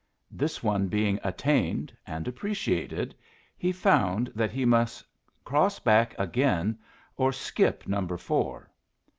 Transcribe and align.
This 0.31 0.63
one 0.63 0.87
being 0.87 1.19
attained 1.23 1.95
and 2.07 2.27
appreciated, 2.27 3.13
he 3.55 3.71
found 3.71 4.31
that 4.33 4.49
he 4.49 4.65
must 4.65 5.05
cross 5.43 5.77
back 5.77 6.15
again 6.17 6.79
or 7.17 7.31
skip 7.31 7.87
number 7.87 8.17
four. 8.17 8.71